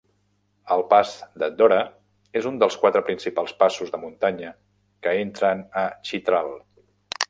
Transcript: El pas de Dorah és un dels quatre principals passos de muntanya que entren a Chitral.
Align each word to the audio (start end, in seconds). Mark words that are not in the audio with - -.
El 0.75 0.79
pas 0.93 1.11
de 1.43 1.49
Dorah 1.59 1.83
és 2.41 2.49
un 2.53 2.57
dels 2.65 2.79
quatre 2.85 3.05
principals 3.11 3.55
passos 3.63 3.95
de 3.97 4.03
muntanya 4.07 4.53
que 5.05 5.19
entren 5.29 5.67
a 5.85 5.89
Chitral. 6.11 6.57